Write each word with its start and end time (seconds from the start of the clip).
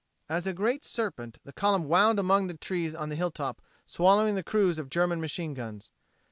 As 0.27 0.47
a 0.47 0.51
great 0.53 0.83
serpent 0.83 1.37
the 1.43 1.53
column 1.53 1.87
wound 1.87 2.17
among 2.17 2.47
the 2.47 2.57
trees 2.57 2.95
on 2.95 3.09
the 3.09 3.15
hilltop 3.15 3.61
swallowing 3.85 4.33
the 4.33 4.41
crews 4.41 4.79
of 4.79 4.89
German 4.89 5.21
machine 5.21 5.53
guns. 5.53 5.91